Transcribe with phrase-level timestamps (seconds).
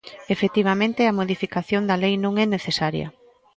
[0.35, 3.07] Efectivamente, a modificación da lei non é necesaria.